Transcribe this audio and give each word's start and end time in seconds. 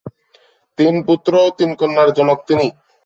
তিন 0.77 0.93
পুত্র 1.07 1.31
ও 1.43 1.47
তিন 1.57 1.69
কন্যার 1.79 2.09
জনক 2.17 2.39
তিনি। 2.47 2.67